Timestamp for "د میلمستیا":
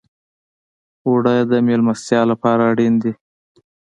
1.51-2.21